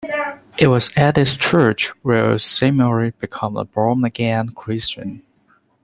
[0.57, 5.21] It was at this church where Seymour became a born-again Christian.